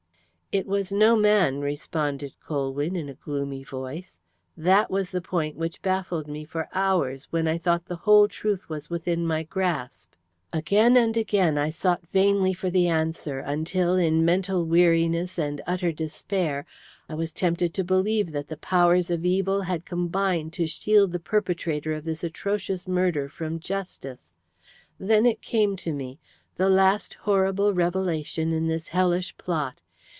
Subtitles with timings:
[0.53, 4.17] "It was no man," responded Colwyn, in a gloomy voice.
[4.57, 8.67] "That was the point which baffled me for hours when I thought the whole truth
[8.67, 10.11] was within my grasp.
[10.51, 15.93] Again and again I sought vainly for the answer, until, in mental weariness and utter
[15.93, 16.65] despair,
[17.07, 21.19] I was tempted to believe that the powers of evil had combined to shield the
[21.21, 24.33] perpetrator of this atrocious murder from justice.
[24.99, 26.19] Then it came to me
[26.57, 29.79] the last horrible revelation in this hellish plot.